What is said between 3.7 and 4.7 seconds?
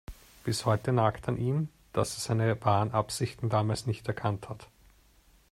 nicht erkannt hat.